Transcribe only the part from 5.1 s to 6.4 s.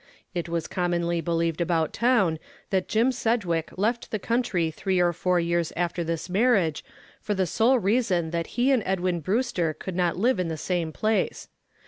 four years after this